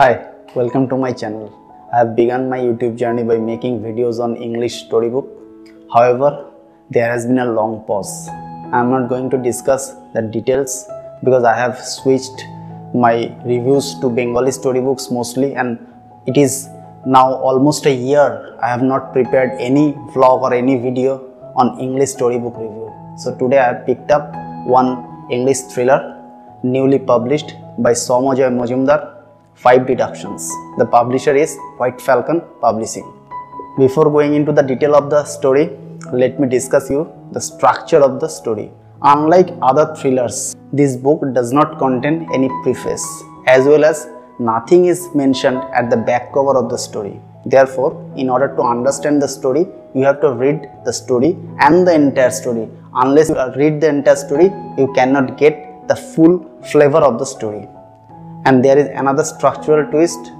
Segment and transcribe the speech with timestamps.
[0.00, 1.46] Hi, welcome to my channel.
[1.92, 5.26] I have begun my YouTube journey by making videos on English storybook.
[5.92, 6.52] However,
[6.88, 8.28] there has been a long pause.
[8.72, 10.86] I am not going to discuss the details
[11.24, 12.44] because I have switched
[12.94, 15.84] my reviews to Bengali storybooks mostly and
[16.28, 16.68] it is
[17.04, 21.18] now almost a year I have not prepared any vlog or any video
[21.56, 22.92] on English storybook review.
[23.16, 24.32] So today I have picked up
[24.64, 24.90] one
[25.28, 26.22] English thriller
[26.62, 29.17] newly published by Soumajoy Majumdar,
[29.62, 30.42] Five Deductions.
[30.80, 33.06] The publisher is White Falcon Publishing.
[33.76, 35.64] Before going into the detail of the story,
[36.12, 37.00] let me discuss you
[37.32, 38.70] the structure of the story.
[39.02, 43.04] Unlike other thrillers, this book does not contain any preface
[43.48, 44.06] as well as
[44.38, 47.20] nothing is mentioned at the back cover of the story.
[47.44, 51.94] Therefore, in order to understand the story, you have to read the story and the
[51.94, 52.68] entire story.
[52.94, 57.66] Unless you read the entire story, you cannot get the full flavor of the story.
[58.44, 60.32] And there is another structural twist.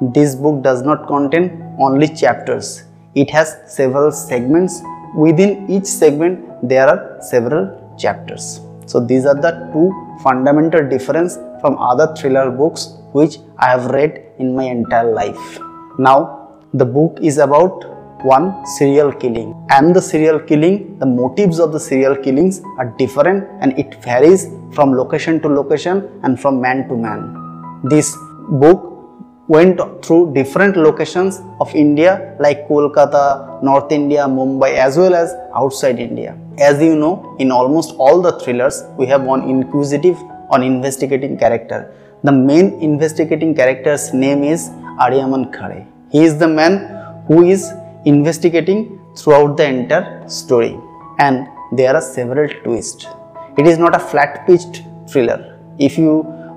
[0.00, 2.84] This book does not contain only chapters.
[3.14, 4.82] It has several segments.
[5.14, 8.60] Within each segment, there are several chapters.
[8.86, 14.22] So these are the two fundamental difference from other thriller books which I have read
[14.38, 15.58] in my entire life.
[15.98, 19.54] Now, the book is about one serial killing.
[19.70, 24.48] And the serial killing the motives of the serial killings are different and it varies
[24.72, 27.80] from location to location and from man to man.
[27.84, 28.16] This
[28.48, 28.92] book
[29.48, 32.12] went through different locations of india
[32.44, 33.24] like kolkata
[33.68, 36.36] north india mumbai as well as outside india.
[36.58, 40.18] As you know in almost all the thrillers we have one inquisitive
[40.50, 41.80] on investigating character.
[42.24, 44.70] The main investigating character's name is
[45.04, 45.86] aryaman khare.
[46.10, 46.74] He is the man
[47.28, 47.72] who is
[48.12, 48.80] investigating
[49.18, 50.74] throughout the entire story
[51.18, 53.06] and there are several twists.
[53.58, 55.38] It is not a flat pitched thriller.
[55.78, 56.12] If you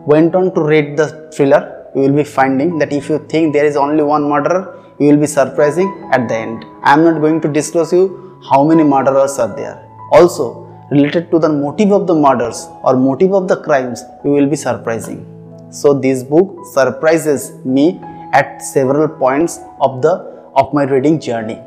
[0.05, 1.61] went on to read the thriller,
[1.95, 4.63] you will be finding that if you think there is only one murderer,
[4.99, 6.65] you will be surprising at the end.
[6.83, 9.77] I am not going to disclose you how many murderers are there.
[10.11, 10.45] Also,
[10.91, 14.55] related to the motive of the murders or motive of the crimes, you will be
[14.55, 15.25] surprising.
[15.71, 17.99] So this book surprises me
[18.33, 21.59] at several points of the of my reading journey.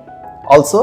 [0.48, 0.80] Also,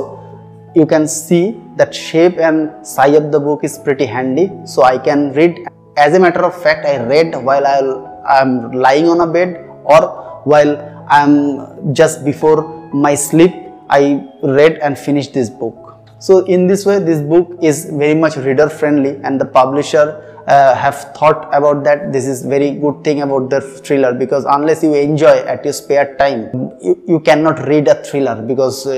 [0.76, 4.52] you can see that shape and size of the book is pretty handy.
[4.66, 5.60] So I can read.
[5.98, 10.02] As a matter of fact, I read while I am lying on a bed or
[10.44, 10.78] while
[11.10, 12.60] I am just before
[12.94, 13.54] my sleep.
[13.90, 14.02] I
[14.44, 15.98] read and finished this book.
[16.20, 20.76] So in this way, this book is very much reader friendly and the publisher uh,
[20.84, 24.94] have thought about that this is very good thing about the thriller because unless you
[24.96, 26.40] enjoy at your spare time
[26.82, 28.94] you, you cannot read a thriller because uh,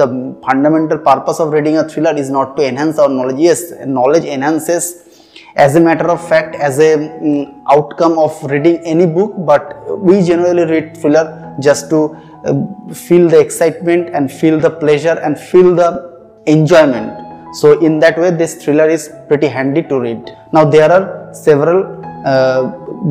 [0.00, 0.06] the
[0.46, 4.84] fundamental purpose of reading a thriller is not to enhance our knowledge yes knowledge enhances
[5.56, 9.64] as a matter of fact as a um, outcome of reading any book but
[10.08, 11.26] we generally read thriller
[11.60, 12.00] just to
[12.44, 12.54] uh,
[13.06, 15.90] feel the excitement and feel the pleasure and feel the
[16.46, 17.10] enjoyment
[17.52, 20.41] so in that way this thriller is pretty handy to read.
[20.54, 21.78] Now there are several
[22.26, 22.62] uh,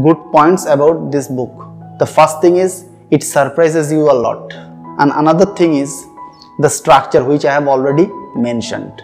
[0.03, 1.66] good points about this book.
[1.97, 4.53] The first thing is it surprises you a lot
[5.00, 6.06] and another thing is
[6.59, 9.01] the structure which I have already mentioned.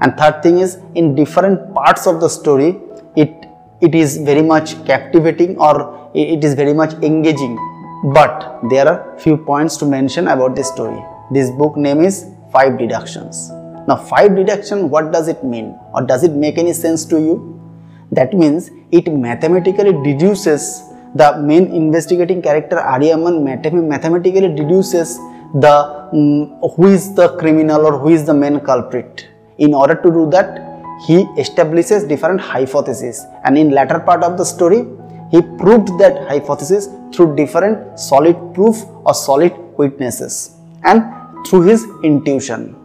[0.00, 2.78] And third thing is in different parts of the story
[3.16, 3.46] it
[3.80, 7.56] it is very much captivating or it is very much engaging
[8.14, 11.02] but there are few points to mention about this story.
[11.32, 13.50] This book name is Five Deductions.
[13.88, 17.59] Now 5 deduction what does it mean or does it make any sense to you?
[18.12, 20.82] That means it mathematically deduces
[21.14, 25.16] the main investigating character Aryaman mathematically deduces
[25.54, 29.28] the um, who is the criminal or who is the main culprit.
[29.58, 30.66] In order to do that
[31.06, 34.86] he establishes different hypotheses and in latter part of the story
[35.30, 41.02] he proved that hypothesis through different solid proof or solid witnesses and
[41.46, 42.76] through his intuition.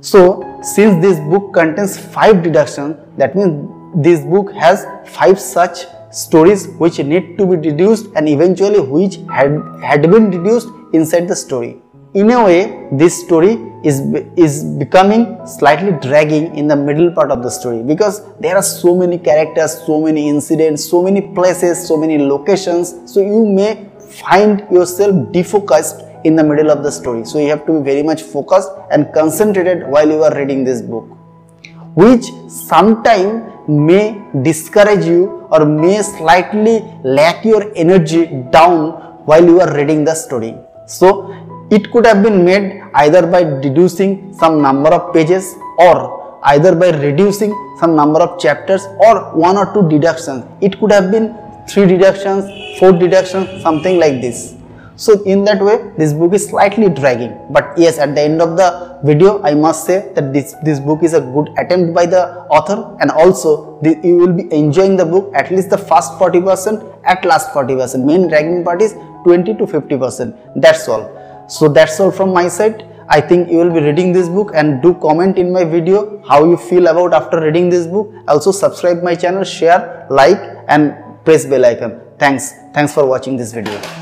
[0.00, 0.20] So,
[0.62, 6.98] since this book contains 5 deductions, that means this book has 5 such stories which
[6.98, 11.80] need to be deduced and eventually which had, had been deduced inside the story.
[12.14, 13.52] In a way, this story
[13.82, 14.00] is,
[14.36, 18.94] is becoming slightly dragging in the middle part of the story because there are so
[18.94, 22.94] many characters, so many incidents, so many places, so many locations.
[23.10, 27.24] So, you may find yourself defocused in the middle of the story.
[27.24, 30.82] So you have to be very much focused and concentrated while you are reading this
[30.82, 31.04] book,
[31.94, 38.92] which sometime may discourage you or may slightly lack your energy down
[39.26, 40.54] while you are reading the story.
[40.86, 41.08] So
[41.70, 46.90] it could have been made either by deducing some number of pages or either by
[46.90, 50.44] reducing some number of chapters or one or two deductions.
[50.60, 51.36] It could have been
[51.68, 52.44] three deductions,
[52.78, 54.54] four deductions, something like this.
[54.96, 57.36] So in that way, this book is slightly dragging.
[57.50, 61.02] But yes, at the end of the video, I must say that this, this book
[61.02, 65.04] is a good attempt by the author and also the, you will be enjoying the
[65.04, 68.04] book at least the first 40%, at last 40%.
[68.04, 68.92] Main dragging part is
[69.24, 70.60] 20 to 50%.
[70.60, 71.46] That's all.
[71.48, 72.88] So that's all from my side.
[73.08, 76.44] I think you will be reading this book and do comment in my video how
[76.44, 78.12] you feel about after reading this book.
[78.28, 80.94] Also subscribe my channel, share, like and
[81.24, 82.00] press bell icon.
[82.18, 82.52] Thanks.
[82.72, 84.01] Thanks for watching this video.